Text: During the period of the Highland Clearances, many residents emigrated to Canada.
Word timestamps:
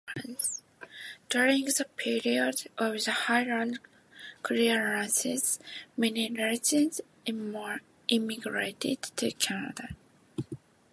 During 1.29 1.65
the 1.65 1.85
period 1.95 2.63
of 2.75 3.05
the 3.05 3.11
Highland 3.11 3.77
Clearances, 4.41 5.59
many 5.95 6.27
residents 6.31 7.01
emigrated 8.07 9.03
to 9.17 9.31
Canada. 9.33 9.89